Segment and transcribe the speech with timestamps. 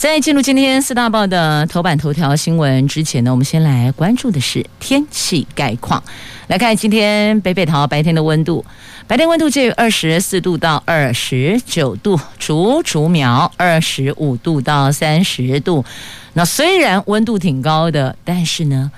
[0.00, 6.02] 在进入今天四大报的头版头条新闻之前呢，我们先来关注的是天气概况。
[6.46, 8.64] 来看今天北北桃白天的温度，
[9.06, 15.84] 白天温度介于二十四度到二十九度，竹竹苗二十五度到三十度。
[16.32, 18.90] 那虽然温度挺高的，但是呢，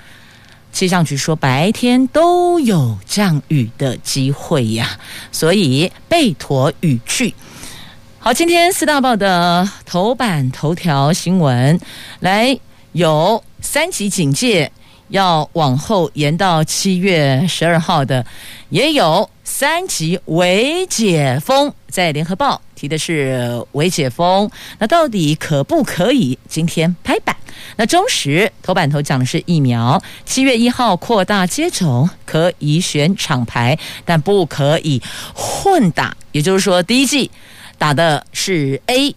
[0.71, 4.97] 气象局说白天都有降雨的机会呀，
[5.33, 7.35] 所以备妥雨具。
[8.25, 11.77] 好，今天四大报的头版头条新闻，
[12.21, 12.57] 来
[12.93, 14.71] 有三级警戒
[15.09, 18.25] 要往后延到七月十二号的，
[18.69, 26.39] 也有三级微解封，在联合报提的是微解封，那到底可不可以？
[26.47, 27.35] 今天拍板。
[27.75, 35.01] 那中时头版头讲的是疫苗，七月一号扩大接种，可以选厂牌，但不可以
[35.35, 37.29] 混打，也就是说第一剂。
[37.77, 39.15] 打的是 A，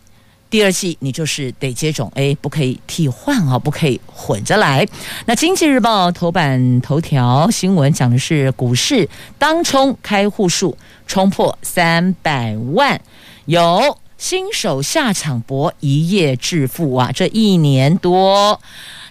[0.51, 4.87] 第二剂你就是得接种 A，不可以替换哦，不可以混着来。
[5.27, 13.01] 那经济日报头版头条新闻讲的是股市当冲开户数冲破三百万，
[13.45, 17.13] 有新手下场搏一夜致富啊！
[17.13, 18.61] 这一年多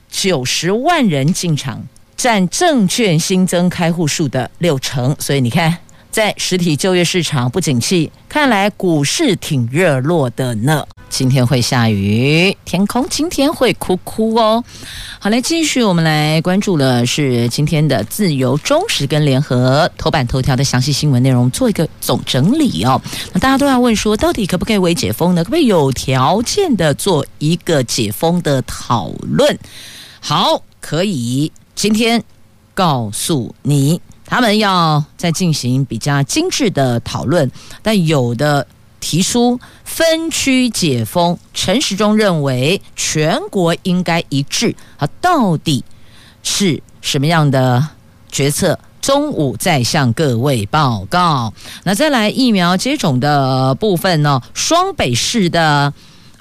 [0.09, 1.85] 九十万人进场，
[2.17, 5.77] 占证券新增开户数的六成，所以你看。
[6.15, 10.87] 在实体就业市场不景气，看来股市挺热络的呢。
[11.09, 14.63] 今天会下雨，天空今天会哭哭哦。
[15.19, 23.01] 好，来继续，我们来关注的是今天的自由、中实跟联合头版头条的详细新闻内容，做一个总整理哦。
[23.33, 25.43] 那大家都要问说，到底可不可以为解封呢？
[25.43, 29.59] 可不可以有条件的做一个解封的讨论？
[30.21, 31.51] 好，可以。
[31.75, 32.23] 今天
[32.73, 33.99] 告诉你。
[34.25, 37.49] 他们要再进行比较精致的讨论，
[37.81, 38.65] 但有的
[38.99, 44.75] 提出分区解封，陈时中认为全国应该一致。
[44.97, 45.83] 啊，到底
[46.43, 47.87] 是什么样的
[48.31, 48.77] 决策？
[49.01, 51.53] 中午再向各位报告。
[51.83, 54.41] 那再来疫苗接种的部分呢？
[54.53, 55.93] 双北市的。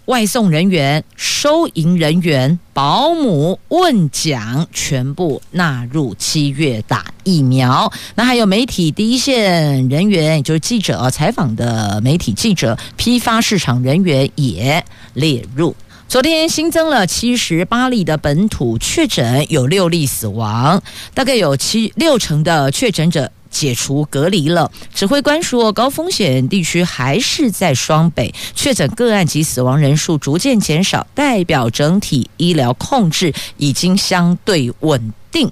[0.06, 7.90] 外送人员、收银人员、保姆、问讲全部纳入七月打疫苗。
[8.14, 14.84] 那还有媒体第一线人员，也就是记者采访的媒体记者、批发市场人员也
[15.14, 15.74] 列入。
[16.06, 20.82] 昨天新增了七十八例的本土确诊，有六例死亡，
[21.14, 23.32] 大概有七六成的确诊者。
[23.54, 24.70] 解除隔离了。
[24.92, 35.50] 指挥官说，高风险地区还是在双北，确诊个案及死亡人数逐渐减少，代表整体医疗控制已经相对稳定。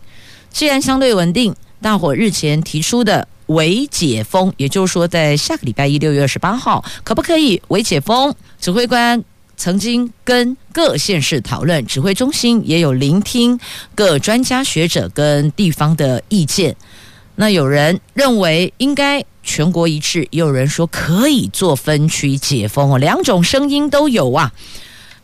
[0.51, 8.35] 既然相对稳定，大伙日前提出的微解封，也就是说，在下个礼拜一六月二十八号，可不可以微解封？
[8.61, 9.23] 指挥官
[9.57, 13.59] 曾经跟各县市讨论，指挥中心也有聆听
[13.95, 16.75] 各专家学者跟地方的意见。
[17.35, 24.53] 那有人认为应该全国一致，也有人说可以做分区解封哦，两种声音都有啊。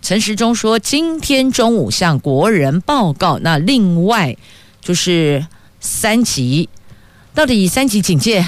[0.00, 3.38] 陈时中说，今天中午向国人报告。
[3.40, 4.36] 那另外
[4.80, 5.46] 就是
[5.80, 6.68] 三级，
[7.34, 8.46] 到底三级警戒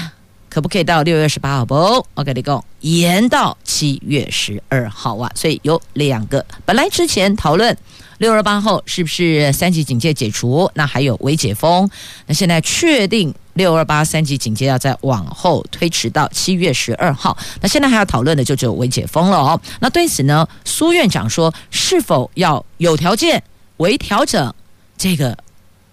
[0.51, 1.65] 可不可以到六月十八号？
[1.65, 5.31] 不，我跟你讲，延到七月十二号啊。
[5.33, 7.75] 所以有两个，本来之前讨论。
[8.17, 10.69] 六二八后是不是三级警戒解除？
[10.75, 11.89] 那还有微解封？
[12.27, 17.35] 那现在确定六二八三级警戒要再往后推迟到七月十二号。
[17.61, 19.59] 那现在还要讨论的就只有微解封了哦。
[19.79, 23.41] 那对此呢，苏院长说，是否要有条件
[23.77, 24.53] 微调整？
[24.95, 25.35] 这个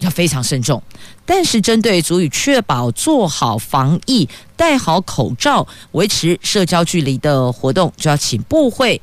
[0.00, 0.82] 要非常慎重。
[1.28, 4.26] 但是针对足以确保做好防疫、
[4.56, 8.98] 戴好口罩、维持社交距离的活动，就要请部会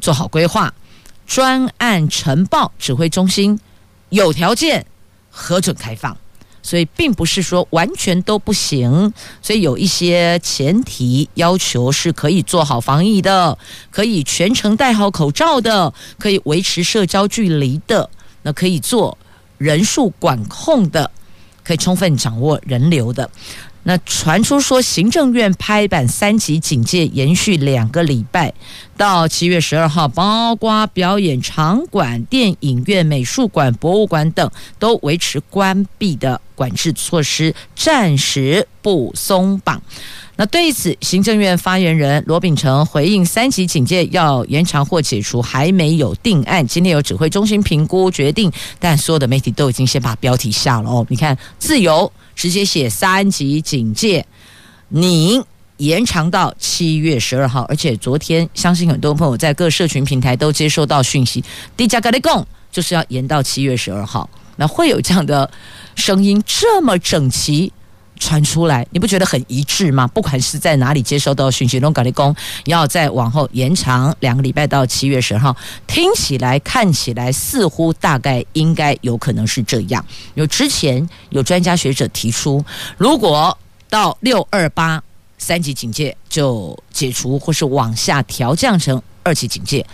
[0.00, 0.72] 做好规划。
[1.26, 3.60] 专案呈报指挥中心
[4.08, 4.86] 有条件
[5.30, 6.16] 核准开放，
[6.62, 9.12] 所以并不是说完全都不行，
[9.42, 13.58] 所以有一些前提要求是可以做好防疫的，
[13.90, 18.08] 可以全程戴好口罩的，可以维持社交距离的，
[18.40, 19.18] 那可以做
[19.58, 21.10] 人数管控的，
[21.66, 23.28] 可以充分掌握人流的。
[23.88, 28.52] 那传出说，行政院拍板三级警戒延续两个礼拜，
[28.96, 39.80] 到七月十二号，包括表演场馆、电影院、美术馆、博物馆等都维持关闭的管制措施，暂时不松绑。
[40.36, 51.04] 那对此，行政院发言人罗秉成回应：三级警戒要延长或解除还没有定案，今天有指挥中心评估决定，但所有的媒体都已经先把标题下了哦。
[51.08, 52.12] 你看，自由。
[52.36, 54.26] 直接写三级警戒，
[54.90, 55.42] 你
[55.78, 61.42] 延长到七月十二号，而且昨天相信很多朋友在各社群平台都接收到讯息，
[61.78, 64.28] 低价格的供就是要延到七月十二号。
[64.56, 65.50] 那会有这样的
[65.94, 67.72] 声音这么整齐
[68.18, 70.06] 传出来，你不觉得很一致吗？
[70.08, 72.34] 不管是在哪里接收到讯息，龙格力工
[72.64, 75.54] 要再往后延长两个礼拜到七月十号，
[75.86, 80.04] 听起来看起来似乎大概应该有可能是这样。
[80.34, 82.64] 有之前有专家学者提出，
[82.96, 83.56] 如果
[83.88, 85.02] 到六二八
[85.38, 89.86] 三级警戒就解除，或是往下调降成二级警戒，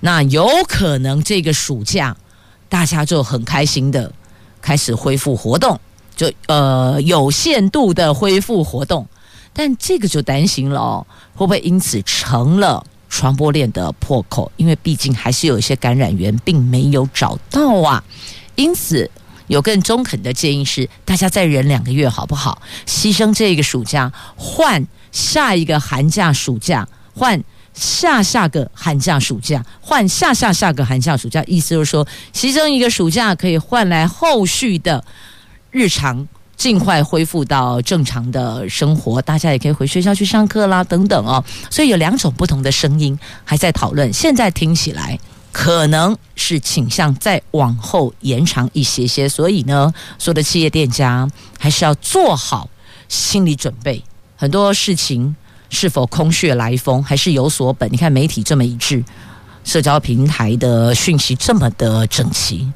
[0.00, 2.16] 那有可能这个暑假
[2.68, 4.10] 大家就很开心的
[4.60, 5.78] 开始恢复活动。
[6.16, 9.06] 就呃有限度的恢复活动，
[9.52, 14.50] 但这个就担心了哦，会不会因此成了传播链的破口？
[14.56, 18.02] 因为毕竟还是有一些感染源并没有找到啊。
[18.56, 19.08] 因此
[19.48, 22.60] 有更中肯的建议是，大家再忍两个月好不好？
[22.86, 31.44] 牺牲这个暑假，换下一个寒假暑假，换下下个寒假暑假，换下下下个寒假暑假。
[31.46, 35.04] 意思就是说，牺牲一个暑假可以换来后续的。
[35.76, 36.26] 日常
[36.56, 41.44] 尽快恢复到正常的生活，大家也可以回学校去上课啦，等等哦。
[41.68, 44.10] 所以有两种不同的声音还在讨论。
[44.10, 45.18] 现在听起来
[45.52, 49.28] 可能是倾向再往后延长一些些。
[49.28, 51.28] 所以呢，所有的企业店家
[51.58, 52.70] 还是要做好
[53.10, 54.02] 心理准备。
[54.34, 55.36] 很多事情
[55.68, 57.92] 是否空穴来风，还是有所本？
[57.92, 59.04] 你看媒体这么一致，
[59.62, 62.66] 社交平台的讯息这么的整齐，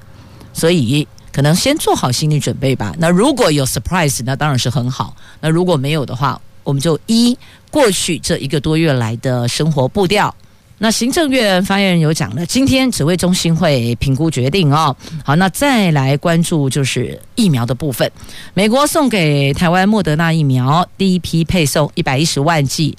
[0.53, 1.09] 所以。
[1.33, 2.95] 可能先做好心理准备吧。
[2.99, 5.15] 那如果有 surprise，那当然是很好。
[5.41, 7.37] 那如果没有的话，我们就依
[7.71, 10.35] 过去这一个多月来的生活步调。
[10.83, 14.97] 那行政院发言人有讲了，今天指挥中心会评估决定哦。
[15.25, 18.11] 好，那再来关注就是疫苗的部分。
[18.55, 22.97] 美国送给台湾莫德纳疫苗第一批配送一百一十万剂，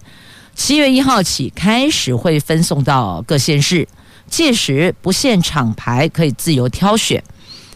[0.55, 3.87] 七月一号起开始会分送到各县市，
[4.29, 7.23] 届时不限厂牌，可以自由挑选，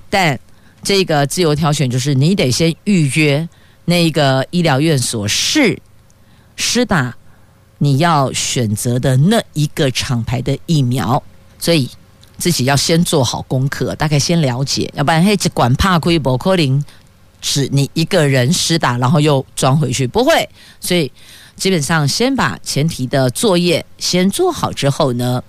[0.09, 0.39] 但。
[0.85, 3.49] 这个自由挑选就是你得先预约
[3.85, 5.81] 那个医疗院所是
[6.55, 7.17] 施打
[7.79, 11.21] 你要选择的那一个厂牌的疫苗，
[11.57, 11.89] 所以
[12.37, 16.83] 自己要先做好功课，大概先了解，要不然嘿，只管怕亏博科林
[17.41, 20.47] 只你一个人施打，然后又装回去，不会。
[20.79, 21.11] 所以
[21.55, 25.43] 基本上先把前提的作业先做好之后呢。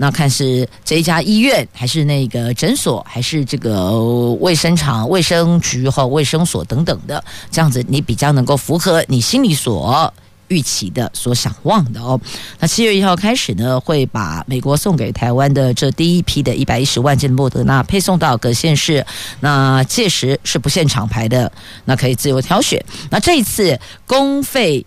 [0.00, 4.00] 那看是这一家医院，还是那个诊所，还是这个
[4.40, 10.14] 卫生厂、卫生局和卫生所等等的，这样子你比较能够符合你心里所
[10.46, 12.18] 预期的、所想望的哦。
[12.60, 19.04] 那七月一号开始呢，会把美国送给台湾的这第一批的一百一十万剂莫德纳配送到各县市。
[19.40, 21.50] 那届时是不限厂牌的，
[21.86, 22.82] 那可以自由挑选。
[23.10, 24.86] 那这一次公费。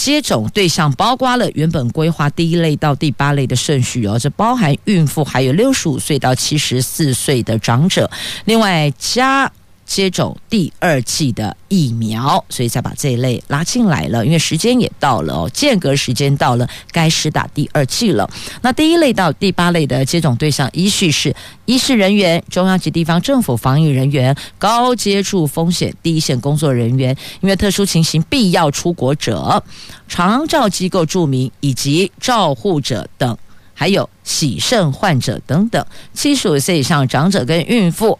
[0.00, 8.10] 接种对象包括了原本规划第一类到第八类的顺序哦，这包含孕妇，还有六十五岁到七十四岁的长者，
[8.46, 9.52] 另外加。
[9.90, 14.24] 接种第二剂的疫苗，所以才把这一类拉进来了。
[14.24, 18.30] 因为时间也到了哦，间隔时间到了，该施打第二剂了。
[18.62, 29.60] 那第一类到第八类的接种对象依序是医事人员、中央及地方政府防疫人员、高接触风险第一线工作人员、因为特殊情形必要出国者、
[30.06, 33.36] 长照机构住民以及照护者等，
[33.74, 38.16] 还有洗肾患者等等，七十五岁以上长者跟孕妇。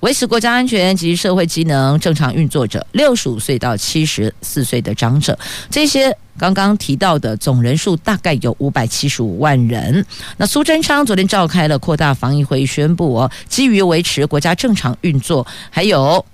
[0.00, 5.38] 维持国家安全及社会机能正常运作者，六十五岁到七十四岁的长者，
[5.70, 10.04] 这些刚刚提到的总人数大概有五百七十五万人。
[10.38, 16.24] 那苏贞昌昨天召开了扩大防疫会议，宣布哦，基于维持国家正常运作，还有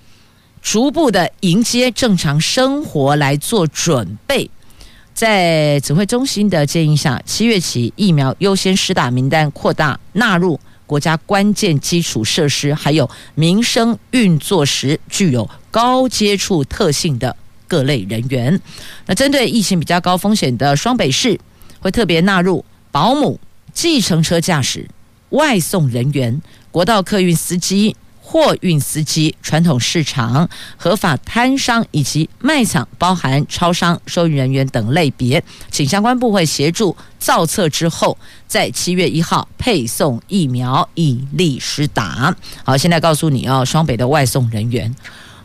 [0.62, 4.48] 逐步的迎接正常生活来做准备，
[5.12, 10.60] 在指挥中心的建议下，七月起疫苗优先施打名单扩大纳入。
[10.86, 17.36] 国家关键基础设施还有民生运作时具有高接触特性的
[17.68, 18.60] 各类人员，
[19.06, 21.38] 那针对疫情比较高风险的双北市，
[21.80, 23.40] 会特别纳入保姆、
[23.72, 24.88] 计程车驾驶、
[25.30, 26.40] 外送人员、
[26.70, 27.96] 国道客运司机、
[28.28, 35.40] 货运司机、传统市场、合法摊商以及卖场，包含超商、收银人员等类别，
[35.70, 38.18] 请相关部会协助造册之后，
[38.48, 42.34] 在七月一号配送疫苗，以利施打。
[42.64, 44.92] 好，现在告诉你哦，双北的外送人员，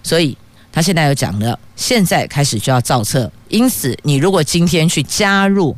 [0.02, 0.36] 所以
[0.72, 5.78] 他现在有讲了，现在开始就要造册，因此你如果今天去加入。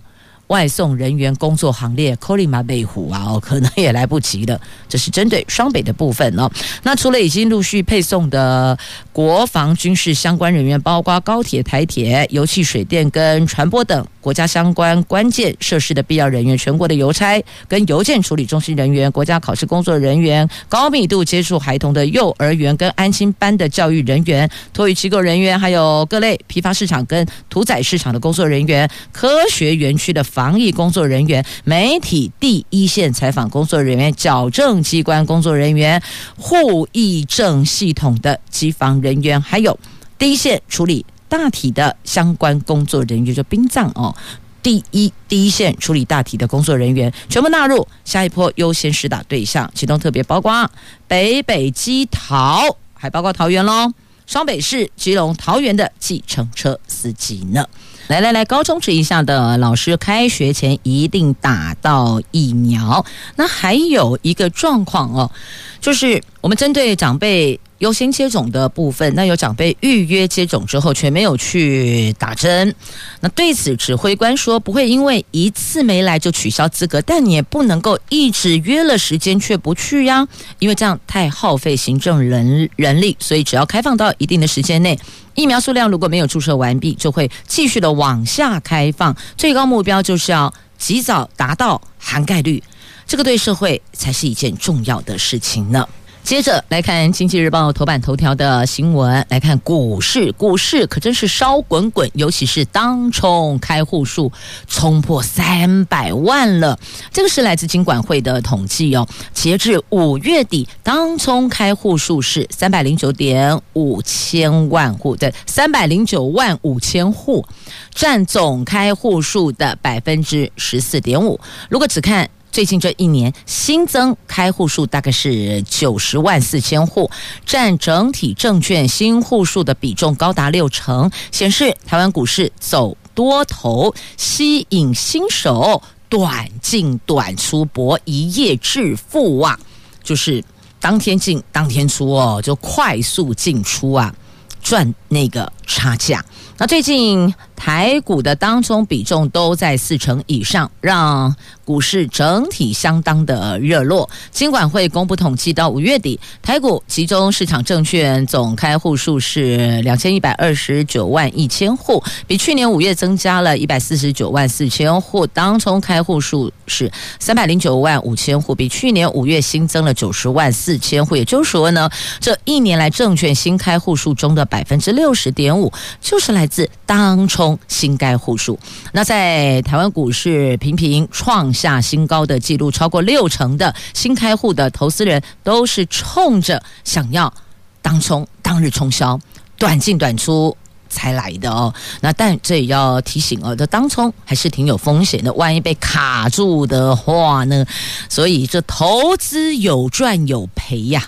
[0.54, 4.62] 外送人员工作行列，扣里马贝虎啊，哦，可能也来不及了。
[4.88, 6.48] 这是针对双北的部分哦。
[6.84, 8.78] 那除了已经陆续配送的
[9.12, 30.43] 国防军事相关人员，包括高铁、台铁、油气、水电跟传播等国家相关关键设施的必要人员，全国的邮差跟邮件处理中心人员、国家考试工作人员、高密度接触孩童的幼儿园跟安心班的教育人员、托育机构人员，还有各类批发市场跟屠宰市场的工作人员、科学园区的房。
[30.44, 36.04] 防疫工作人员、媒体第一线采访工作人员、矫正机关工作人员、
[36.38, 39.80] 护疫证系统的机房人员，还有
[40.20, 44.14] 第一线处理大体的相关工作人员，就殡葬哦，
[44.62, 50.70] 第一第一线处理大体的工作人员，全部纳入下一波优先施打对象，其中特别包括
[51.08, 53.94] 北北基桃，还包括桃园喽，
[54.28, 57.66] 双北市、基隆、桃园的计程车司机呢。
[58.08, 63.06] 来来来，高中职以下的老师，开学前一定打到疫苗。
[63.38, 65.32] 那还有一个状况哦，
[65.80, 72.74] 就是我们针对长辈优先接种的部分，那有长辈预约接种之后却没有去打针。
[73.20, 80.26] 那对此，指挥官说不会因为一次没来就取消资格，但你也不能够一直约了时间却不去呀，
[80.60, 83.18] 因为这样太耗费行政人人力。
[83.20, 84.98] 所以只要开放到一定的时间内。
[85.36, 89.14] 疫苗数量如果没有注射完毕，就会继续的往下开放。
[89.36, 92.64] 最高目标就是要及早达到涵盖率，
[93.06, 95.86] 这个对社会才是一件重要的事情呢。
[96.24, 104.32] 接着来看《经济日报》头版头条的新闻，来看股市，股市可真是烧滚滚，尤其是当冲开户数
[104.66, 106.80] 冲破三百万了。
[107.12, 117.46] 这个是来自金管会的统计哦，截至五月底，当冲开户数是三百零九点五千万户的三百零九万五千户，
[117.94, 121.38] 占总开户数的百分之十四点五。
[121.70, 127.10] 如果只看最近这一年新增开户数大概是九十万四千户，
[127.48, 139.60] 占整体证券新户数的比重高达六成，显示台湾股市走多头，吸引新手短进短出搏一夜致富啊！
[140.04, 140.44] 就是
[140.80, 144.14] 当天进当天出哦，就快速进出啊，
[144.62, 146.24] 赚那个差价。
[146.60, 151.34] 那最近台股的当中比重都在四成以上，让
[151.64, 154.10] 股市整体相当的热络。
[154.32, 165.26] 金管会公布统计，到五月底，台股集中市场证券总开户数是两千一百二十九万一千户，比去年五月增加了一百四十九万四千户。
[165.28, 171.16] 当冲开户数是三百零九万五千户，比去年五月新增了九十万四千户。
[171.16, 178.58] 也就是说呢，这一年来证券新开户数中的百分之六十点五，就是来自当冲新开户数。
[178.92, 187.34] 那在台湾股市频频创下新高的记录，超过六成的新开户的投资人都是冲着想要
[187.82, 189.20] 当冲当日冲销、
[189.58, 190.56] 短进短出
[190.90, 191.74] 才来的哦。
[192.02, 197.66] 那但这也要提醒哦，这当冲还是挺有风险的，万一被卡住的话呢？
[198.10, 201.04] 所以这投资有赚有赔呀，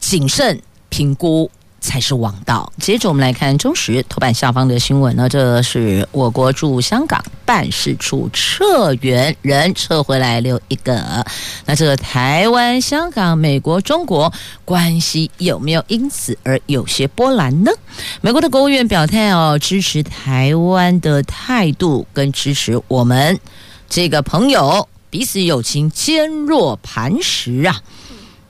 [0.00, 1.50] 谨慎评估。
[1.82, 2.72] 才是王道。
[2.80, 11.26] 接着我们来看中时头版下方的新闻呢，这是我国驻香港办事处撤员人撤回来留一个。
[11.66, 14.32] 那这个台湾、香港、美国、中国
[14.64, 17.70] 关系有没有因此而有些波澜呢？
[18.22, 23.38] 美国的国务院表态哦，支持台湾的态度跟支持我们
[23.90, 27.82] 这个朋友彼此友情坚若磐石啊。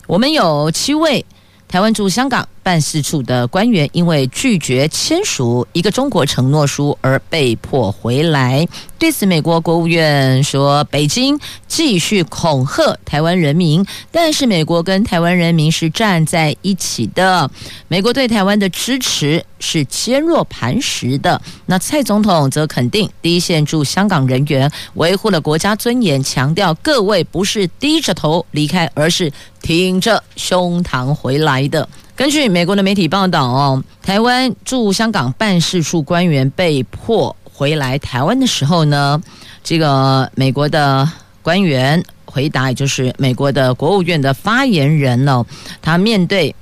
[0.06, 1.24] 我们有七位
[1.66, 2.46] 台湾驻香港。
[2.62, 8.66] 办事处的官员因为拒绝签署一个中国承诺书而被迫回来。
[8.98, 17.50] 对此，美国国务院说，北京继续恐吓台湾人民，但是美国跟台湾人民是站在一起的。
[17.88, 21.42] 美国对台湾的支持是坚若磐石的。
[21.66, 31.88] 那蔡总统则肯定第一线驻香港人员维护了国家尊严，强调各位不是低着头离开，而是挺着胸膛回来的。
[32.22, 39.20] 根据美国的媒体报道，哦，台湾驻香港办事处官员被迫回来台湾的时候呢，
[39.64, 41.10] 这个美国的
[41.42, 45.44] 官员回答，也就是美国的国务院的发言人呢，
[45.80, 46.54] 他面对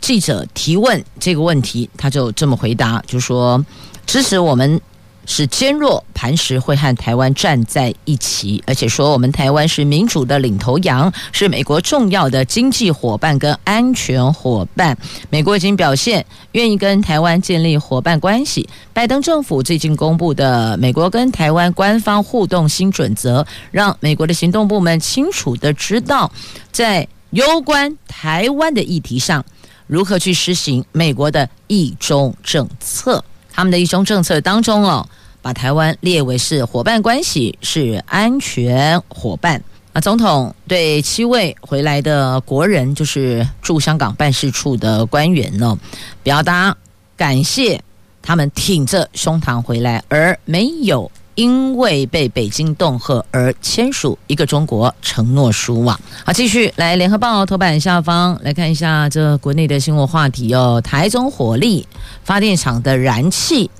[0.00, 3.62] 记者提问这个问题，他就这么回答，就说
[4.06, 4.80] 支持我们。
[5.24, 14.96] 是坚若磐石，会和台湾站在一起，而且说我们台湾是民主的领头羊，是美国重要的经济伙伴跟安全伙伴。
[15.30, 18.68] 美国已经表现愿意跟台湾建立伙伴关系。
[18.92, 26.30] 拜登政府最近公布的美国跟台湾官方互动新准则，让美国的行动部门清楚地知道，
[26.70, 29.44] 在攸关台湾的议题上，
[29.86, 33.24] 如何去实行美国的一中政策。
[33.52, 35.06] 他们的一中政策当中哦，
[35.42, 39.62] 把台湾列为是伙伴关系，是安全伙伴。
[39.92, 45.78] 啊总统对七位回来的国人，就是驻香港办事处的官员呢，
[46.22, 46.74] 表达
[47.14, 47.78] 感谢，
[48.22, 55.98] 他们挺着胸膛回来，而没有因为被北京恫吓而签署一个中国承诺书啊。
[56.24, 61.86] 好，继续来联合报头版下方来看一下这国内的新闻话题哦，台中火力
[62.24, 63.70] 发电厂的燃气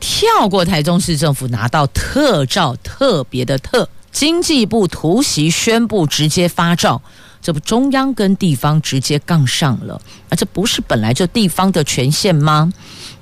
[0.00, 7.00] 跳过台中市政府拿到特照，特别的特，经济部突袭宣布直接发照，
[7.40, 12.72] 这不中央跟地方直接杠上了，而这不是本来就地方的权限吗？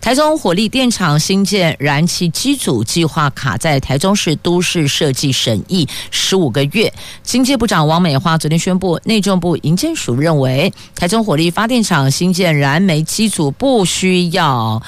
[0.01, 6.93] 台中火力电厂新建燃气机组计划卡在台中市都市设计审议十五个月。
[7.23, 14.81] 经济部长王美花昨天宣布，内政部营建署认为，台中火力发电厂新建燃煤机组不需要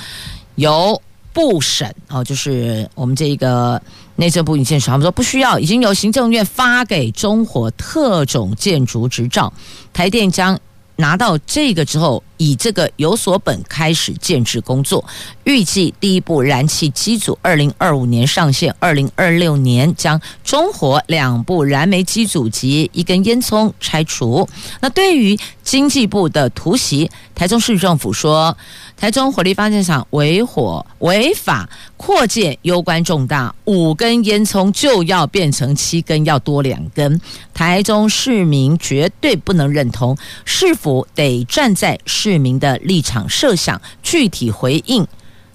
[0.56, 1.00] 由
[1.32, 3.80] 部审哦，就是我们这个
[4.18, 9.52] 内政部营建署，他们说不需要，已经由行政院发给中火特种建筑执照，
[9.92, 10.60] 台电将。
[11.00, 15.04] 拿到这个之后，以这个有所本开始建置工作，
[15.44, 24.48] 预计第一部燃气机组二零二五年上线，二零二六年将中火两部燃煤机组及一根烟囱拆除。
[24.80, 28.56] 那对于经济部的突袭，台中市政府说。
[29.00, 37.20] 台中火力发电厂违火违法扩建，攸关重大，五根烟囱就要变成七根，要多两根。
[37.54, 41.96] 台中市民绝对不能认同，市府得站在
[42.28, 45.06] 市民的立场设想，具体回应，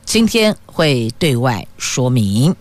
[0.06, 2.56] 今天会对外说明。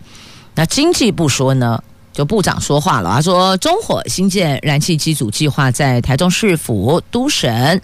[0.53, 7.81] 那经济部说呢，就部长说话了，他说中火新建燃气机组计划在台中市府都审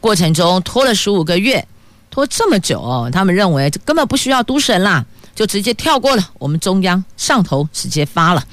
[0.00, 1.66] 过程中拖了十五个月。
[2.10, 6.30] 拖这么久，他们认为根本不需要都审啦，就直接跳过了。
[6.38, 8.44] 我们中央上头直接发了。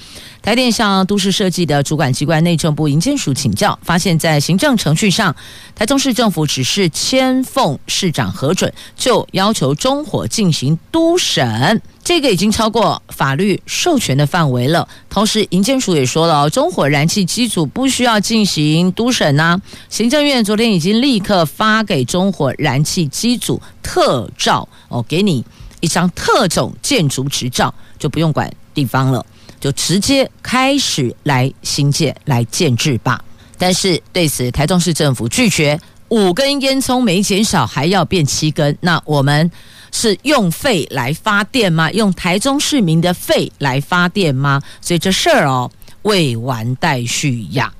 [0.41, 5.35] 台电向都市设计的主管机关内政部营建署请教，发现，在行政程序上，
[5.75, 14.87] 台中市政府只是签奉市长核准，就要求中火进行督审，这个已经超过法律授权的范围了。
[15.09, 25.43] 同时，营建署也说了，中火燃气机组不需要进行督审呐、行政院昨天已经立刻发给中火燃气机组特照哦，给你
[25.79, 29.25] 一张特种建筑执照，就不用管地方了。
[29.59, 33.21] 就直接开始来新建、来建制吧。
[33.57, 38.77] 但是对此，台中市政府拒绝，五根烟囱没减少，还要变七根。
[38.79, 39.51] 那我们
[39.91, 41.91] 是用肺来发电吗？
[41.91, 44.61] 用台中市民的肺来发电吗？
[44.79, 45.69] 所以这事儿哦，
[46.03, 47.73] 未完待续呀。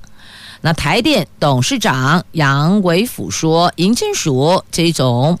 [0.60, 5.38] 那台电董事长杨伟甫说，营建署这种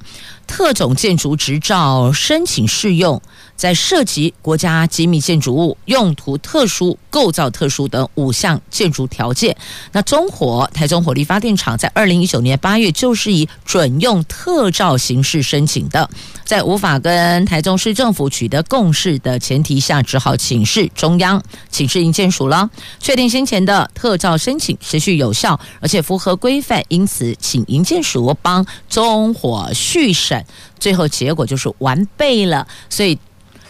[0.50, 3.22] 特种建筑执照申请适用。
[3.54, 9.54] 在涉及国家机密建筑物、用途特殊、构造特殊等五项建筑条件，
[9.92, 16.08] 那中火台中火力发电厂在二零一九年八月就是以准用特照形式申请的，
[16.42, 30.39] 在无法跟台中市政府取得共识的前提下，只好请示中央，请示营建署了，确定先前的特照申请持续有效，而且符合规范，因此请营建署帮中火续审，
[30.78, 33.18] 最后结果就是完备了，所以。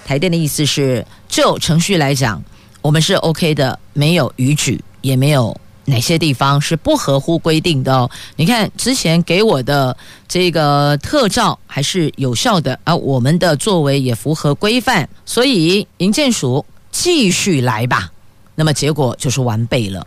[0.02, 2.42] 台电的意思是，就程序来讲，
[2.82, 8.10] 我们是 OK 的，没有逾矩，也没有哪些地方是不合乎规定的哦。
[8.34, 18.10] 你看之前给我的这个特照还是有效的，而我们的作为也符合规范，所以营建署继续来吧。
[18.56, 20.04] 那么结果就是完备了，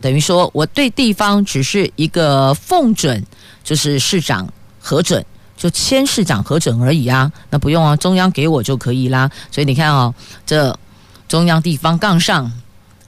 [0.00, 3.22] 等于说我对地方只是一个奉准，
[3.62, 5.22] 就是市长核准。
[5.62, 9.30] 就签市长核准而已啊，那不用啊，中央给我就可以啦。
[9.48, 10.12] 所以你看哦，
[10.44, 10.76] 这
[11.28, 12.50] 中央地方杠上，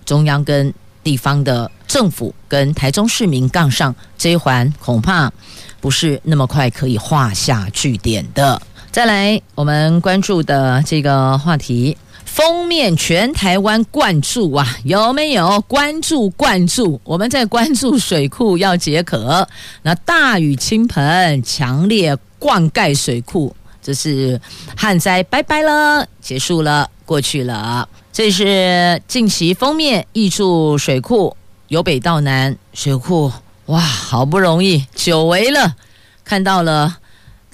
[0.06, 5.32] 中央跟地方的政府跟台中市民杠上，这一环恐怕
[5.80, 8.62] 不是那么快可以画下句点的。
[8.92, 11.96] 再来，我们关注的这个话题。
[12.34, 17.00] 封面全台湾灌注啊，有没有关注灌注？
[17.04, 19.46] 我们在关注水库要解渴，
[19.82, 24.40] 那大雨倾盆，强烈灌溉水库，这是
[24.76, 27.88] 旱灾拜拜了，结束了，过去了。
[28.12, 31.36] 这是近期封面挹注水库，
[31.68, 33.30] 由北到南水库，
[33.66, 35.76] 哇，好不容易久违了，
[36.24, 36.98] 看到了。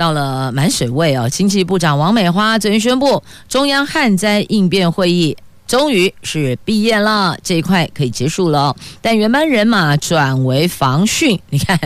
[0.00, 5.36] 到了满水位哦，经济部长王美花昨天宣布，中央旱灾应变会议
[5.66, 8.74] 终于是毕业了，这一块可以结束了。
[9.02, 11.78] 但原班人马转为防汛，你看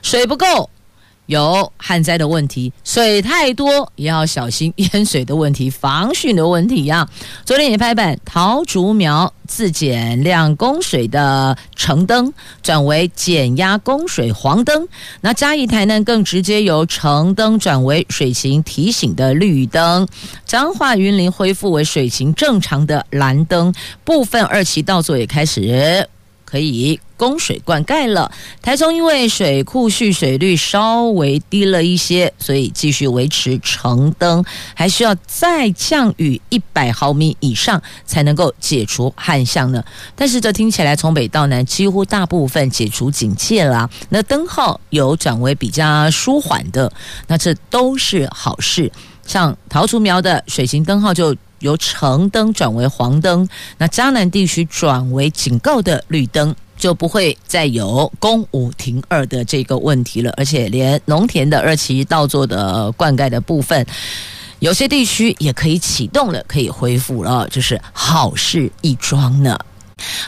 [0.00, 0.70] 水不够。
[1.26, 7.10] 有旱灾的问题，水太多也要小心淹水的问题、防汛的问题呀、啊。
[7.44, 14.86] 昨天也拍板，桃竹苗自减量供水的橙灯转为减压供水黄灯，
[15.20, 20.06] 那嘉义台南更直接由橙灯转为水情提醒的绿灯，
[20.44, 26.08] 彰化云林恢复为水情正常的蓝灯，部分二期稻作也开始。
[26.44, 28.30] 可以供水灌溉了。
[28.62, 39.84] 台中因为水库蓄水率稍微低了一些，所以继续维持橙灯，还需要再降雨一百毫米以上才能够解除旱象呢。
[40.14, 46.92] 但是这听起来从北到南几乎大部分解除警戒啦，那灯号有转为比较舒缓的，
[47.26, 48.90] 那这都是好事。
[49.26, 51.36] 像桃竹苗的水情灯号就。
[51.60, 53.48] 由橙灯转为黄灯，
[53.78, 60.32] 那嘉南地区转为警告的绿灯，就不会再有公五停二的这个问题了。
[60.36, 63.84] 而且连农田的二期稻作的灌溉的部分，
[64.58, 69.58] 有些地区也可以启动了，可以恢复了，这是好事一桩呢。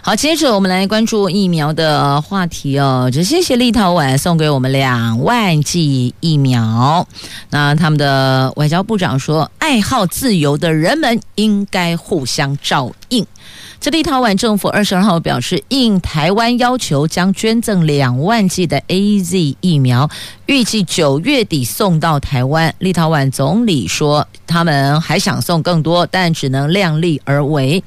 [0.02, 3.11] 好，接着我们来关注疫苗的话题哦。
[3.12, 7.06] 就谢谢立陶宛送给我们两万剂疫苗。
[7.50, 13.26] 那他们的外交部长说，爱好自由的人们应该互相照应。
[13.81, 20.11] 这立陶宛政府二十二号表示，应台湾要求，将捐赠两万剂的 AZ 疫苗，
[20.48, 22.74] 预计九月底送到台湾。
[22.78, 27.84] 立陶宛总理说，他们还想送更多，但只能量力而为。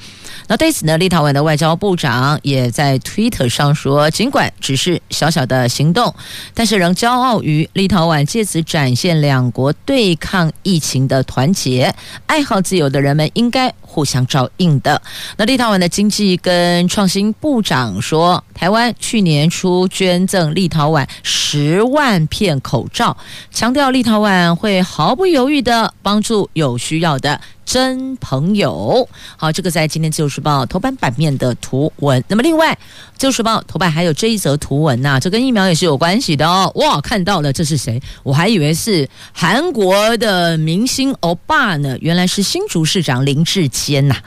[0.48, 6.14] 那对此呢，立陶宛的外交部长也在 Twitter 上说，尽管只是小小的行动，
[6.54, 11.92] 但是仍骄傲于立陶宛借此展现两国对抗疫情的团结。
[12.28, 15.02] 爱好自由的人们应该互相照应的。
[15.36, 23.16] 那立陶宛的经济跟创新部长说，台湾去年初捐赠立陶宛十万片口罩，
[23.52, 27.40] 强调立陶宛会毫不犹豫地帮助有需要的。
[27.64, 32.22] 真朋友，好，这个在今天《自由时报》头版版面的图文。
[32.28, 32.74] 那么，另外，
[33.18, 36.70] 《自由时报》头版还有这一则图文呐、这跟疫苗也是有关系的哦。
[36.76, 38.02] 哇，看到了，这是谁？
[38.24, 44.18] 我还以为是韩国的明星欧巴呢，原来是新竹市长林志坚呐。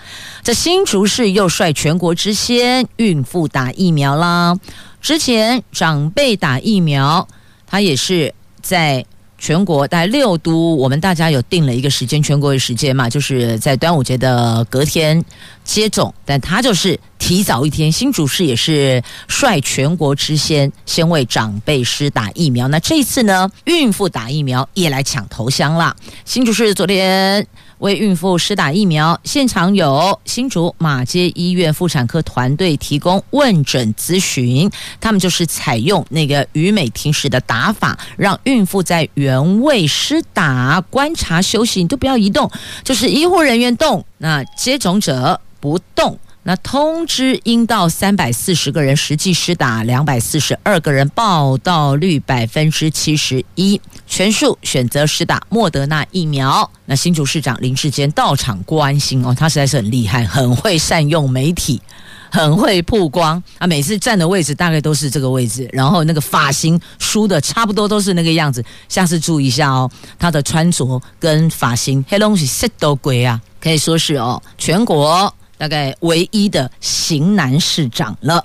[0.43, 4.59] 这新竹市又率全国之先，孕妇打疫苗啦。
[5.03, 7.29] 之前长辈打疫苗，
[7.75, 8.33] 他也是
[8.63, 9.05] 在。
[9.37, 15.23] 全国大概六都，我们大家有定了一个时间，全国的时间嘛，就是在端午节的隔天
[15.65, 17.93] 接种，但他就是提早一天。
[17.93, 22.69] 新竹市也是率全国之先，先为长辈施打疫苗。
[22.69, 25.95] 那这一次呢，孕妇打疫苗也来抢头香了。
[26.25, 27.47] 新竹市昨天。
[27.79, 42.51] 为孕妇施打疫苗，现场有新竹马街医院妇产科团队提供问诊咨询，他们就是采用那个余美停时的打法，让孕妇在原位施打，观察休息，你都不要移动，
[42.83, 46.19] 就是医护人员动，那接种者不动。
[46.47, 53.81] 那通知应到三百四十个人，实际施打两百四十二个人，报到率百分之七十一，
[54.15, 56.71] 全数选择施打莫德纳疫苗。
[56.87, 61.83] 那新竹市长林智坚到场关心哦，他实在是很厉害，很会善用媒体，
[62.31, 63.43] 很会曝光。
[63.59, 68.65] 啊，每次站的位置大概都是这个位置，然后那个发型梳的差不多都是那个样子。
[68.89, 75.35] 下次注意一下哦，他的穿着跟发型，黑东西色都贵啊，可以说是哦，全国。
[75.65, 78.45] 大概唯一的型男市长了。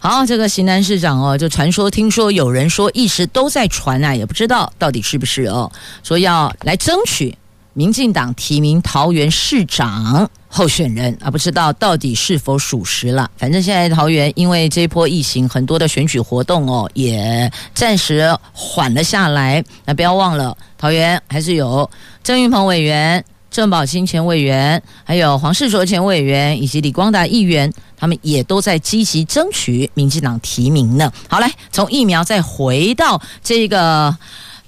[0.00, 5.70] 好，这个型男市长哦，就传说，听说有人说一直都在传啊，也不知道到底是不是哦。
[6.02, 7.38] 说要来争取
[7.72, 13.30] 民进党提名桃园市长候选人啊，不知道到底是否属实了。
[13.36, 19.64] 反正现在桃园因为这一波疫情，很多的选举活动哦也暂时缓了下来。
[19.84, 21.88] 那不要忘了，桃园还是有
[22.24, 23.24] 郑云鹏委员。
[23.56, 31.10] 郑宝清前委员，还有黄世卓前委员，以及李光达议员，他们也都在积极争取民进党提名呢。
[31.26, 34.14] 好，来从疫苗再回到这个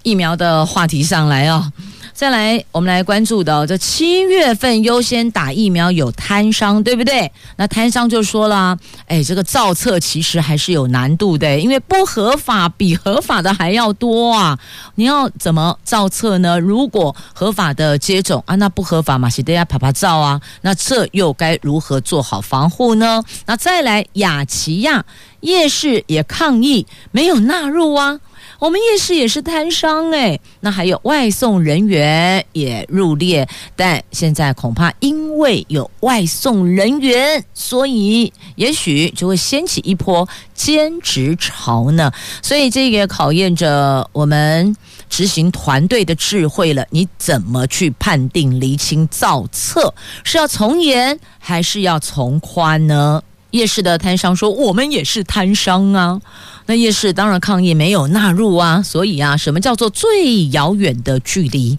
[0.05, 1.71] 疫苗的话题上来哦。
[2.19, 7.31] 再来，我们来关注的这七月份优先打疫苗有摊商，对不对？
[7.55, 8.77] 那摊商就说了，
[9.07, 14.59] 哎，这个造册其实还是有难度的，因为不合法比合法的还要多啊！
[14.97, 16.59] 你要怎么造册呢？
[16.59, 23.23] 如果合法的接种啊，那不合法嘛，是大家趴趴照啊，那这又该如何做好防护呢？
[23.47, 25.05] 那再来，雅琪亚
[25.39, 28.19] 夜市也抗议没有纳入啊。
[28.59, 42.11] 我们夜市也是摊商哎，那还有外送人员也入列，但现在恐怕因为有外送人员，所以也许就会掀起一波兼职潮呢。
[42.43, 44.77] 所以这也考验着我们
[45.09, 46.85] 执行团队的智慧了。
[46.91, 49.95] 你怎么去判定厘清造册
[50.25, 53.23] 是要从严还是要从宽呢？
[53.51, 56.21] 夜市的摊商说：“我们也是摊商啊。”
[56.67, 61.79] 那夜市当然抗议没有纳入啊，所以啊，什么叫做最遥远的距离？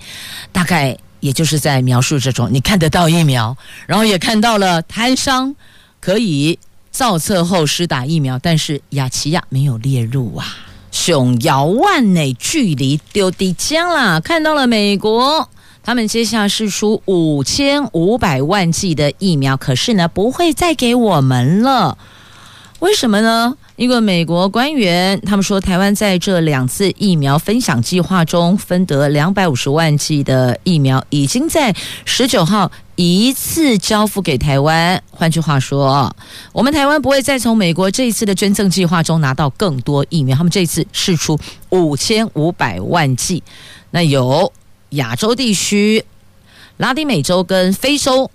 [0.52, 3.56] 大概也就是在描述这种，你看得到疫苗，
[3.86, 5.56] 然后也看到了摊商
[6.00, 6.58] 可以
[6.90, 10.46] 造册后施打疫苗，但是雅琪亚没有列入啊，
[10.92, 15.48] 熊遥万内距离丢地江啦，看到了美国，
[15.84, 21.98] 他们接下来释出五千五百万剂的疫苗，可是呢，不会再给我们了，
[22.80, 23.56] 为什么呢？
[23.76, 35.02] 一个美国官员，他们说，台湾在这两次疫苗分享计划中分得两百五十万剂的疫苗，已经在十九号一次交付给台湾。
[35.10, 36.14] 换句话说，
[36.52, 40.36] 我们台湾不会再从美国这一次的捐赠计划中拿到更多疫苗。
[40.36, 41.40] 他们这次试出
[41.70, 43.42] 五千五百万剂，
[43.92, 44.52] 那有
[44.92, 46.06] 亚洲地区、
[46.78, 48.30] 拉丁美洲跟非洲。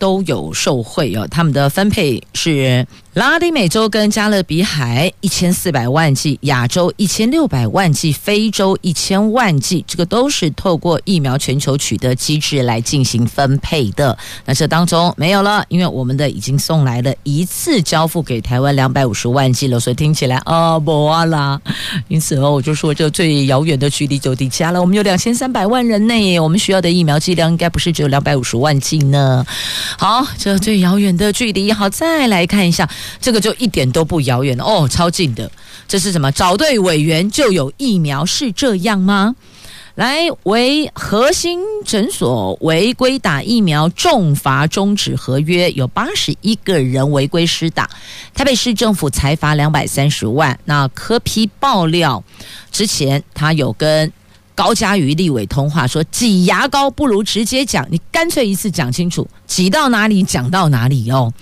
[0.00, 2.86] 都有受惠哦，他们的分配是
[3.18, 14.16] 拉丁美洲跟加勒比海一千四百万剂，亚洲一千六百万剂，非洲一千万剂，这个都是透过疫苗全球取得机制来进行分配的。
[14.44, 21.60] 那这当中没有了，因为我们的已经送来了一次交付给台湾两百五十万剂了，所以听起来啊不啊啦。
[22.06, 24.80] 因此哦，我就说这最遥远的距离就抵家了。
[24.80, 29.44] 我们有两千三百万人内，我们需要的疫苗剂量应该不是只有两百五十万剂呢。
[29.98, 32.88] 好，这最遥远的距离，好，再来看一下，
[33.20, 35.50] 这个就一点都不遥远哦，超近的。
[35.86, 36.30] 这是什么？
[36.32, 39.34] 找对委员就有疫苗，是这样吗？
[39.94, 47.88] 来，为核心诊所违规打疫苗，重罚终止合约，有八十一个人违规施打，
[48.34, 50.58] 台北市政府裁罚两百三十万。
[50.64, 52.22] 那柯批爆料，
[52.70, 54.12] 之前他有跟。
[54.54, 61.32] 高嘉瑜立委通话说，挤牙膏不如直接讲，你干脆一次讲清楚，挤到哪里讲到哪里哦。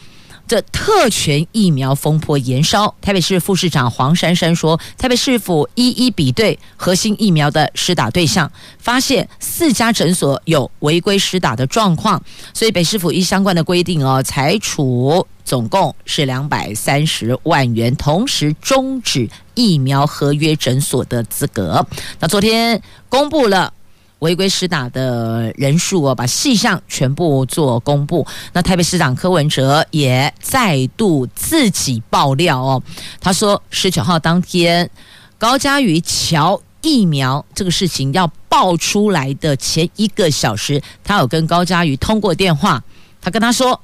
[0.47, 12.23] 这特权疫苗风波延烧，台北市副市长黄珊珊说，台北市府一一比对核心疫苗的施打对象，发现四家诊所有违规施打的状况，
[12.55, 15.27] 所以北市府依相关的规定哦，裁处。
[15.45, 21.87] 总共是两百三十万元，同时终止疫苗合约诊所的资格。
[22.19, 23.73] 那昨天公布了
[24.21, 28.27] 违规施打的人数哦，把细项全部做公布。
[28.53, 32.83] 那台北市长柯文哲也再度自己爆料哦，
[33.21, 34.91] 他说十九号当天
[35.39, 42.83] 高嘉瑜乔疫苗这个事情要爆出来的前一个小时，他有跟高嘉瑜通过电话，
[43.21, 43.81] 他跟他说。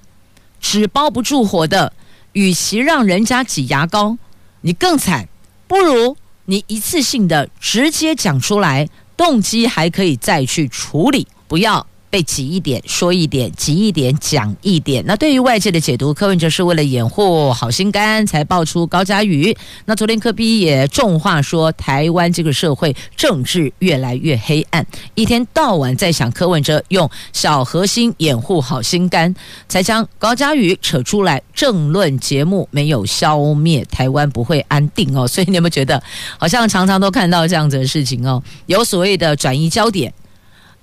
[0.65, 1.93] 纸包不住火的，
[2.35, 4.17] 与其让人家挤牙膏，
[4.61, 5.29] 你更惨，
[5.67, 8.89] 不如你一次性的直接讲出来，
[9.25, 11.87] 动机还可以再去处理，不要。
[12.13, 15.03] 被挤一点，说一点，挤一点，讲一点。
[15.07, 19.57] 那对于外界的解读，柯文哲是为了掩护好心肝才爆出高嘉瑜。
[19.87, 29.35] 那昨天柯比也重话说，台湾这个社会政治越来越黑暗，一天到晚在想柯文哲用小核心掩护好心肝，
[29.67, 31.43] 才将高嘉瑜扯出来。
[31.55, 35.27] 政论节目没有消灭台湾不会安定哦。
[35.27, 36.03] 所以你有没有觉得，
[36.37, 38.43] 好像常常都看到这样子的事情哦？
[38.67, 40.13] 有所谓的转移焦点。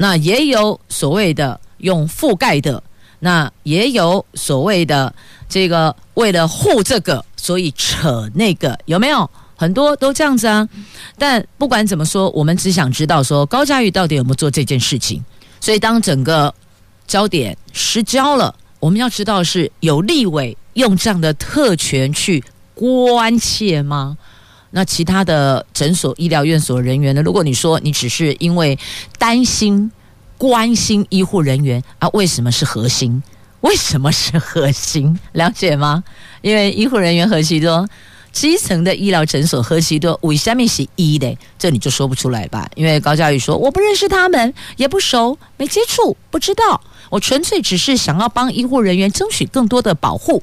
[0.02, 2.82] 那也有所谓的用覆盖的，
[3.20, 5.14] 那也有所谓的
[5.50, 9.30] 这个为了护这个，所以扯那个，有没有？
[9.58, 10.66] 很多都这样子啊。
[11.18, 15.22] 但不管怎么说，我们只想知道说高嘉瑜到底有没有做这件事情。
[15.60, 16.54] 所以当整个
[17.06, 22.42] 焦点失焦了，我们要知道是有立委用这样的特权去
[22.74, 24.18] 关切吗？
[24.72, 27.22] 那其他的诊所、医疗院所人员呢？
[27.22, 28.78] 如果你说你只是因为
[29.18, 29.92] 担心、
[30.38, 33.22] 关心医护人员啊，为什么是核心？
[33.62, 35.20] 为什么是核心？
[35.34, 36.04] 了解吗？
[36.42, 37.88] 因为医护人员何其多，
[38.32, 41.38] 基层的医疗诊所何其多，为什么是医的？
[41.58, 42.70] 这你就说不出来吧？
[42.76, 46.80] 因为高嘉瑜说我不认识他们，也不熟，没接触，不知道。
[47.10, 50.42] 我纯粹只是想要帮医护人员争取更多的保护。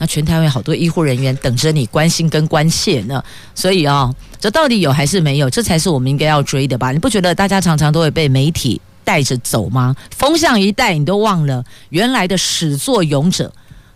[0.00, 3.22] 那全台湾好多医护人员等着你关心跟关切呢，
[3.54, 5.50] 所以啊、哦，这到底有还是没有？
[5.50, 6.90] 这才是我们应该要追的吧？
[6.90, 9.94] 你不觉得大家常常都会被媒体带着走吗？
[10.16, 13.52] 风向一带，你都忘了原来的始作俑者。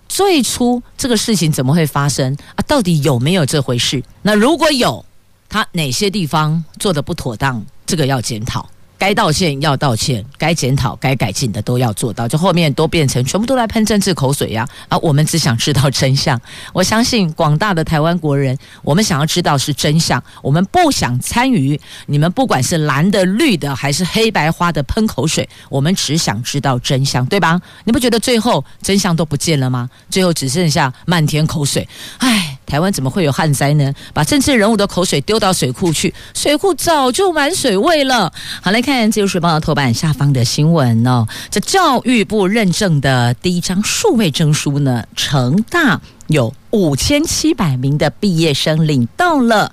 [0.06, 2.60] 最初这个事情怎么会发生啊？
[2.66, 4.04] 到底有没有这回事？
[4.20, 5.02] 那如果有，
[5.48, 7.64] 他哪些地方做得不妥当？
[7.86, 8.68] 这个要检讨。
[9.04, 12.26] 该道歉要道歉，该检讨、该改进的都要做到。
[12.26, 14.66] 就后面都变成全部都来喷政治口水呀！
[14.88, 16.40] 啊，我们只想知道真相。
[16.72, 27.60] 我相信广大的台湾国人，我们想要知道是真相，我们不想参与你们不管是蓝的、绿的还是黑白花的喷口水，我们只想知道真相，对吧？
[27.84, 29.90] 你不觉得最后真相都不见了吗？
[30.08, 31.86] 最后只剩下漫天口水。
[32.20, 33.92] 唉，台湾怎么会有旱灾呢？
[34.12, 38.32] 把政治人物的口水丢到水库去，水库早就满水位了。
[38.60, 38.94] 好，来看。
[39.12, 49.72] 《自由时报的》头版下方的新闻哦，这教育部认证的第一张数位证书呢，成大有五千七百名的毕业生领到了。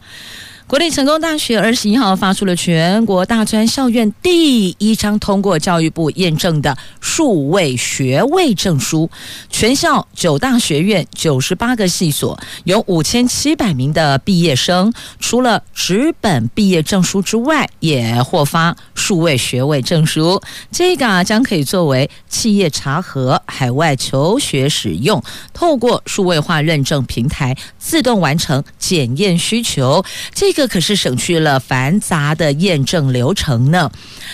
[0.72, 9.10] 国立成功大学二十一号发出了全国大专校院第一张通过教育部验证的数位学位证书，
[9.50, 20.42] 全校九大学院九十八个系所有五千七百名的毕业生，除了纸本毕业证书之外，也获发数位学位证书。
[20.72, 25.22] 这个，将可以作为企业查核海外求学使用，
[25.54, 30.06] 透过数位化认证平台自动完成检验需求。
[30.34, 30.61] 这个。
[30.62, 33.89] 这可是省去了繁杂的验证流程呢。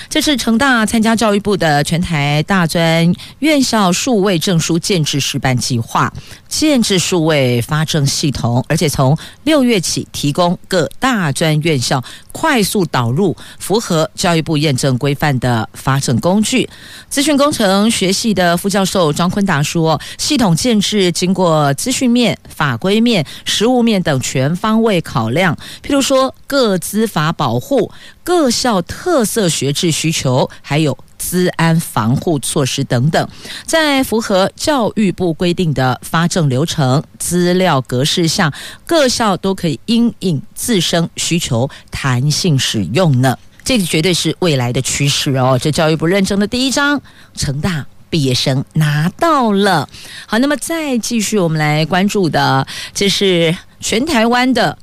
[0.09, 6.11] 这是成大参加教育部的全台大专院校数位证书建制示范计划，
[6.49, 16.69] 建制数位发证系统，而且从六月起提供各大专院校快速导入符合教育部验证规范的发证工具。
[17.09, 26.16] 资讯工程学系的副教授张坤达说，系统建制经过资讯面、法规面、实务面等全方位考量，譬如说。
[26.45, 27.91] 各资法保护、
[28.23, 33.29] 各校特色学制需求，还有资安防护措施等等，
[33.65, 38.53] 在符合教育部规定的发证流程、资料格式下，
[38.85, 43.37] 各校都可以因应自身需求弹性使用呢。
[43.63, 45.59] 这个绝对是未来的趋势哦。
[45.61, 47.01] 这教育部认证的第一张
[47.35, 49.89] 成大毕业生拿到了。
[50.25, 54.77] 好，那么再继续，我们来关注的，这是全台湾的。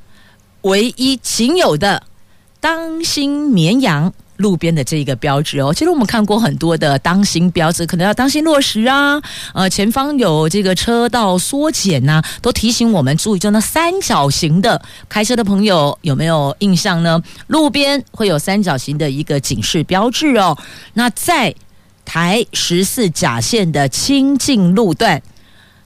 [0.64, 2.02] 唯一仅有的
[2.60, 9.22] 当心绵羊路边的这一个标志哦，其实我们看过很多的当心标志，可能要当心落石啊，
[9.52, 13.38] 呃，前方有这个车道缩减呐，都提醒我们注意。
[13.38, 17.22] 就那三角形的，开车的朋友有没有印象呢？
[17.46, 20.58] 路边会有三角形的一个警示标志哦。
[20.94, 21.54] 那在
[22.04, 25.22] 台十四甲线的清境路段，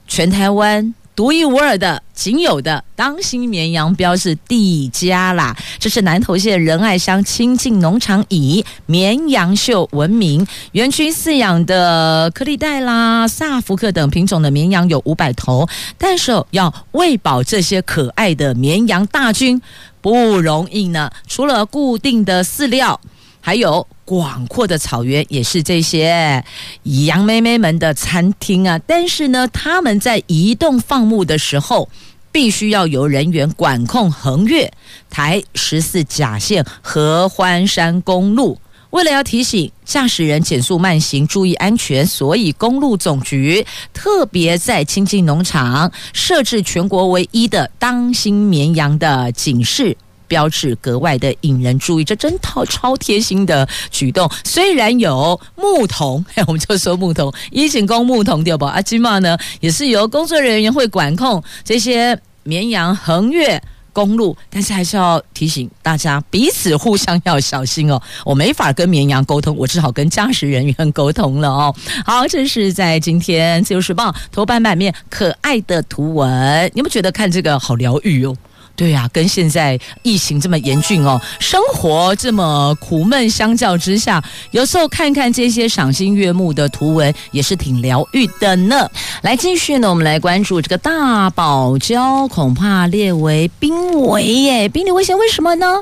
[0.07, 0.95] 全台湾。
[1.19, 5.53] 独一无二的、仅有的当心绵羊标志第一家啦！
[5.77, 19.61] 这是南投县仁爱乡亲近农场以绵羊秀闻名，园区饲养的柯利代啦、萨福克等品种的绵羊有五百头，但是要喂饱这些可爱的绵羊大军
[19.99, 21.11] 不容易呢。
[21.27, 23.01] 除了固定的饲料，
[23.49, 26.45] 还有广阔的草原，也是这些
[26.83, 28.77] 羊妹妹们的餐厅啊。
[28.85, 31.89] 但是呢，他们在移动放牧的时候，
[32.31, 34.71] 必须要由人员管控横越
[35.09, 38.59] 台十四甲线合欢山公路。
[38.91, 49.97] 为了要提醒驾驶人减速慢行，注意安全，所以公路总局特别在亲近农场设置全国唯一的当心绵羊的警示。
[50.29, 54.29] 标志格外的引人注意，这真套超贴心的举动。
[54.45, 58.65] 虽然有牧童， 我们就说牧童，一警公牧童对不？
[58.65, 63.61] 阿金茂呢，也是由工作人员会管控这些绵羊横越
[63.91, 67.99] 公路，但是还是要提醒大家彼此互相要小心哦。
[68.23, 71.75] 我没法跟绵羊沟通，我只好跟驾驶人员沟通了哦。
[72.05, 78.37] 好，这是在今天《自由时报》头版版面可爱的图文，你们觉得看这个好疗愈哦？
[78.79, 88.89] 对呀、啊，跟现在疫情这么严峻哦，生活这么苦闷，相较之下，有时候看看这些赏心悦目的图文，也是挺疗愈的呢。
[89.21, 95.81] 来，继续呢，我们来关注这个大堡礁，恐怕列为濒危耶，濒临危险，为什么呢？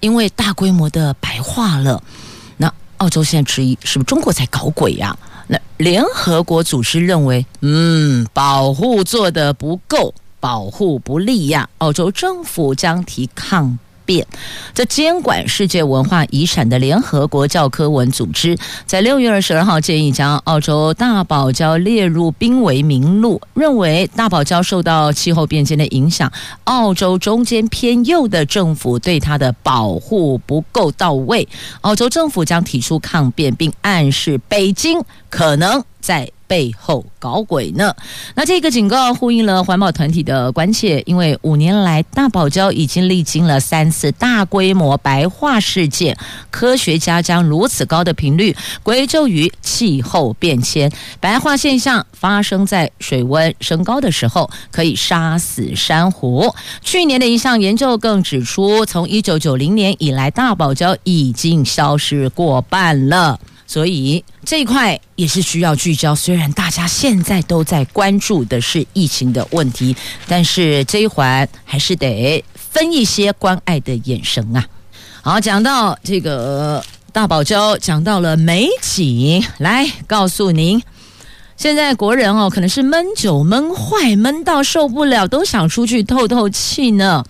[0.00, 2.02] 因为大规模的白化了。
[2.56, 5.14] 那澳洲现在质疑，是不是中国在搞鬼呀、
[5.48, 10.14] 那联合国组织认为，嗯，保护做得不够。
[10.42, 11.68] 保护不力呀。
[11.78, 14.26] 澳洲政府将提抗辩。
[14.74, 26.30] 这监管世界文化遗产的联合国教科文组织，在六月二十二号建议将澳洲大堡礁列入濒危名录，认为大堡礁受到气候变迁的影响，
[26.64, 31.46] 澳洲中间偏右的政府对它的保护不够到位，
[31.82, 36.28] 澳洲政府将提出抗辩，并暗示北京可能在。
[36.52, 37.96] 背后搞鬼呢？
[38.34, 46.14] 那这个警告呼应了环保团体的关切，因为五年来大堡礁已经历经了三次大规模白化事件，
[46.50, 50.92] 科学家将如此高的频率归咎于气候变迁。
[51.20, 56.54] 白化现象发生在水温升高的时候，可以杀死珊瑚。
[56.82, 63.40] 去年的一项研究更指出，从一九九零年以来，大堡礁已经消失过半了。
[63.72, 66.14] 所以这一块也是需要聚焦。
[66.14, 69.96] 虽然大家现在都在关注的是疫情的问题，
[70.28, 74.62] 但是这一环还是得分一些关爱的眼神啊。
[75.22, 80.82] 好，讲到这个大堡礁，讲到了美景，来告诉您，
[81.56, 87.24] 现在国人哦，可能是闷久闷坏，闷到受不了，都想出去透透气呢。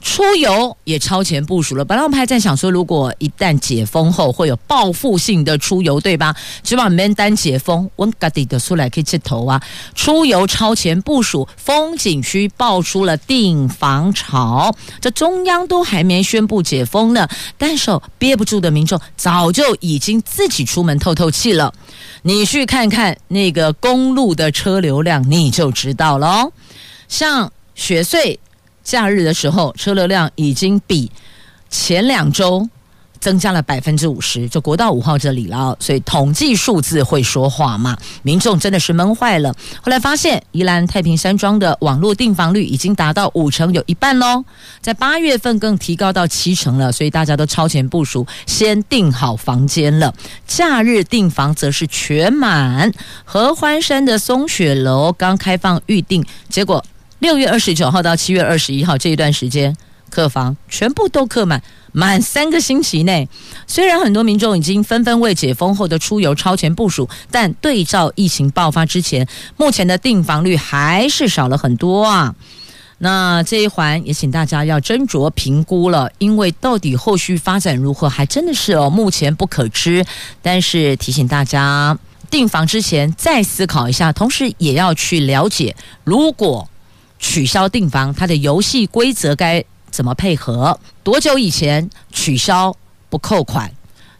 [0.00, 1.84] 出游也超前部署了。
[1.84, 6.34] 本来我们还在想说，如果一旦解封后会有报复性的出游，对吧？
[6.62, 9.60] 只把名单解封，温嘎地的出来可以接头啊！
[9.94, 14.72] 出游超前部署，风景区爆出了订房潮。
[15.00, 17.28] 这中央都还没宣布解封呢，
[17.58, 21.74] 但是憋不住的民众早就已经自己出门透透气了。
[22.22, 26.50] 你去看看那个公路的车流量，你就知道了。
[27.08, 28.38] 像雪隧。
[28.86, 31.10] 假日的时候，车流量已经比
[31.68, 32.68] 前两周
[33.18, 35.76] 增加了百分之五十，就国道五号这里了。
[35.80, 39.52] 所以统计数字会说话嘛，民众真的是闷坏了。
[39.82, 44.44] 后来发现，宜兰太平山庄的网络订房率已经达到五成，有一半喽。
[44.80, 50.14] 在八月份更提高到七成了，所以大家都超前部署，先订好房间了。
[50.46, 52.92] 假日订房则是全满。
[53.24, 56.84] 合欢山的松雪楼刚开放预订，结果。
[57.18, 59.74] 六月二十九号到七月二十一号这一段时间，
[60.10, 61.62] 客房全部都客满，
[61.92, 63.26] 满三个星期内。
[63.66, 72.34] 虽然很多民众已经纷纷为解封后的出游超前部署，但对照疫情爆发之前，目前的订房率还是少了很多啊。
[72.98, 80.04] 那这一环也请大家要斟酌评估了，因为到底后续发展如何，还真的是哦，目前不可知。
[80.42, 81.98] 但是提醒大家，
[82.30, 86.68] 订房之前再思考一下，同时也要去了解，如果。
[87.28, 90.78] 取消订房，它的游戏规则该怎么配合？
[91.02, 92.74] 多久以前取消
[93.10, 93.68] 不扣款？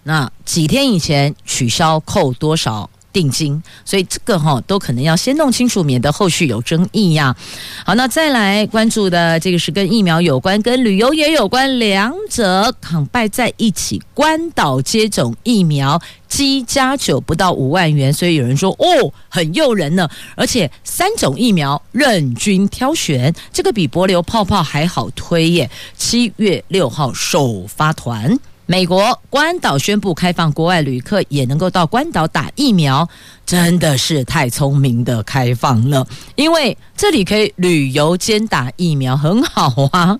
[0.02, 2.90] 那几天以前取消扣多少？
[3.16, 7.34] 定金，所以这个哈都可能要先弄清楚，免得后续有争议呀。
[7.82, 14.02] 好，那再来关注的这个是跟疫苗有关，跟旅游也有关，两者扛拜在一起。
[14.12, 15.98] 关岛接种疫苗，
[16.28, 20.06] 机加酒不到五万元，所以有人说哦，很诱人呢。
[20.34, 25.70] 而且三种疫苗任君挑选，这个比帛琉泡泡还好推耶。
[25.96, 28.38] 七月六号首发团。
[28.68, 33.08] 美国关岛宣布开放国外旅客也能够到关岛打疫苗，
[33.46, 36.04] 真的是太聪明的开放了。
[36.34, 40.18] 因为这里可以旅游兼打疫苗，很好啊。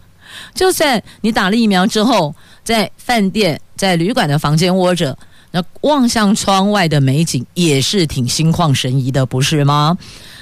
[0.54, 5.18] 就算你打了疫苗之后，在饭店、在旅馆的房间窝着，
[5.50, 9.98] 那望向窗外的美景也是挺心旷神怡的，不是吗？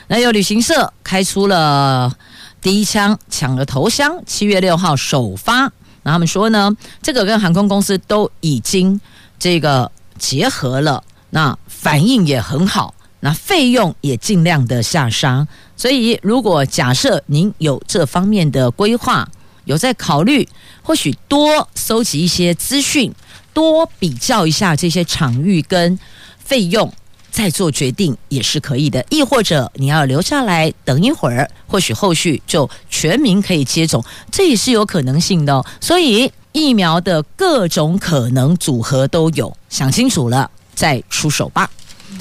[0.09, 2.13] 那有旅行社开出了
[2.61, 5.73] 第一枪，抢了头香，七月六号首发。
[6.05, 6.71] 那他们说呢，
[7.03, 9.01] 这个跟航空公司都已经
[9.39, 15.47] 这个结合了，那反应也很好，那费用也尽量的下杀。
[15.77, 19.29] 所以，如果假设您有这方面的规划，
[19.65, 20.49] 有在考虑，
[20.83, 23.13] 或许多搜集一些资讯，
[23.53, 25.99] 多比较一下这些场域跟
[26.39, 26.93] 费用。
[27.35, 35.67] 再做决定也是可以的，亦或者你要留下来等一会儿，或许后续就全民可以接种，这也是有可能性的哦。
[35.81, 41.69] 所以疫苗的各种可能组合都有，想清楚了再出手吧。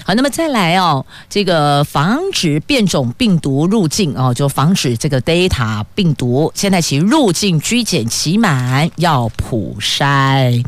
[0.03, 10.65] 好，那么再来哦，这个防止变种病毒入境哦，就防止这个 Delta 病毒现在其入境居检期满要普筛。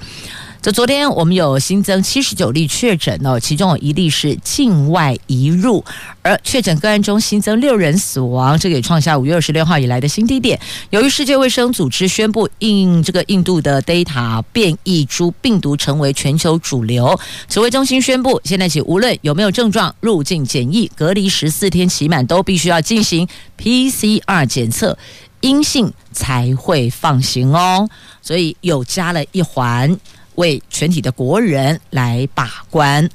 [0.66, 5.86] 这昨天我们有新增七十九例确诊哦，其中有一例是境外移入，
[6.24, 10.60] 而确诊个案中新增六人死亡，这个也创下五月二十六号以来的新低点。
[10.90, 17.16] 由于世界卫生组织宣布，印这个印度的 Delta 变异株病毒成为全球主流，
[17.48, 23.28] 指挥中心宣布，现在起无论有没有症状，入境检疫隔离十四天期满都必须要进行
[23.60, 24.98] PCR 检测，
[25.42, 27.88] 阴性才会放行哦。
[28.24, 29.96] 所以又加了一环。
[30.36, 33.10] 为全体的国人来把关。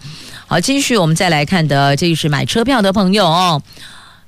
[0.47, 3.63] 好，继续我们再来看的，这就是买车票的朋友哦。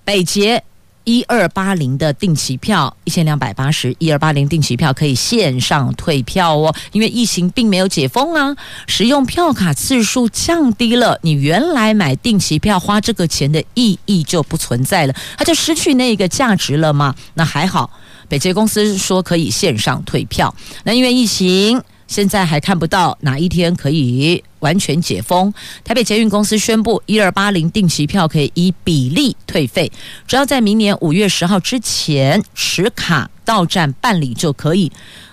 [0.05, 0.63] 北捷
[1.05, 6.73] 一二八零的定期票一千两百八十，一二八零定期票可以线上退票哦。
[6.93, 17.13] 因为疫情并没有解封啊，使用票卡次数降低了，你原来买定期票花这个钱的意义就不存在了，它就失去那个价值了吗？
[17.35, 17.91] 那还好，
[18.29, 20.55] 北捷公司说可以线上退票。
[20.85, 21.83] 那因为疫情。
[22.13, 25.53] 现在还看不到哪一天可以完全解封。
[25.83, 29.91] 台北捷运公司宣布，一二八零定期票可以以比例退费，
[30.27, 34.93] 只要在明年五月十号之前持卡到站办理就可以。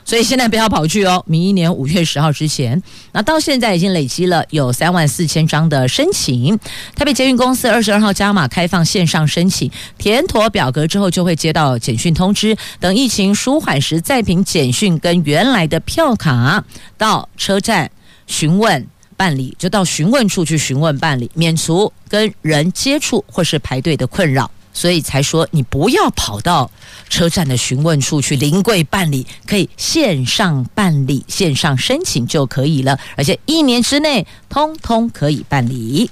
[0.09, 2.81] 所以现在不要跑去哦，明年五月十号之前。
[3.11, 6.57] 那到现在已经累积了有三万四千张的申请。
[6.95, 16.65] 台北捷运公司二十二号加码开放线上申请，填妥表格之后就会接到简讯通知，等疫情舒缓时再凭简讯跟原来的票卡
[16.97, 17.91] 到车站
[18.25, 24.49] 询问办理，就到询问处去询问办理，免除跟人接触或是排队的困扰。
[24.79, 26.71] 所以才说你不要跑到
[27.09, 36.09] 车站的询问处去临柜办理，可以线上办理、线上申请就可以了，而且一年之内通通可以办理。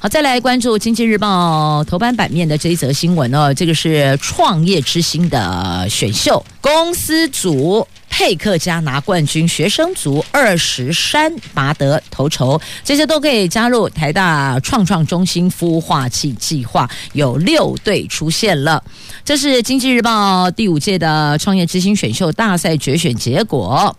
[0.00, 7.84] 好，再来关注《经济日报》头版版面的这一则新闻哦，这个是创业之星的选秀公司组。
[8.10, 18.82] 佩克家拿冠军，学生组二十三拔得头筹，这些都可以加入台大创创中心孵化器计划，有六队出现了。
[19.24, 23.96] 这是经济日报第五届的创业之星选秀大赛决选结果。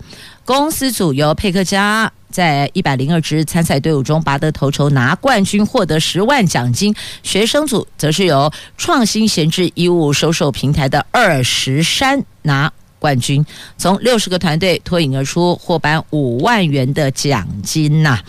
[0.49, 6.91] 公司组由佩克家在一百零二支参赛队伍中拔得头筹，拿冠军，获得十万奖金。
[7.21, 12.73] 学生组则是由创新闲置衣物收售平台的二十三拿。
[12.97, 13.45] 冠军
[13.77, 18.19] 从六十个团队脱颖而出，获颁五万元的奖金呐、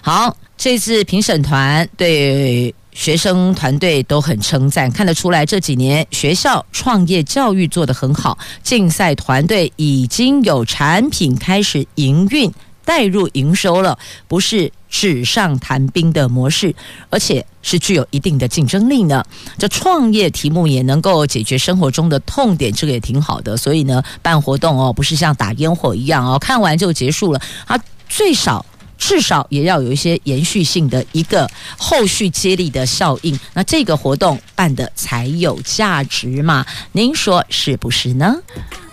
[0.00, 12.50] 好，这次评审团对学生团队都很称赞，看得出来这几年学校创业教育做得很好，竞赛团队已经有产品开始营运。
[12.86, 16.72] 带入营收了，不是纸上谈兵的模式，
[17.10, 19.24] 而且是具有一定的竞争力呢。
[19.58, 23.56] 这创业题目也能够解决生活中的痛点，这个也挺好的。
[23.56, 27.40] 所以呢，办活动哦，不是像打烟火一样哦，看完就结束了。
[27.66, 27.76] 它
[28.08, 28.64] 最少
[28.98, 36.64] 至少也要有一些延续性的一个后续接力的效应，那这个活动办的才有价值嘛？
[36.92, 38.34] 您说是不是呢？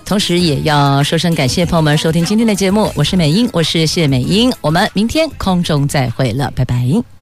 [0.06, 7.14] 同时也要说声感谢，朋友们收听今天的节目，我是美英，我是谢美英，我们明天空中再会了，拜拜。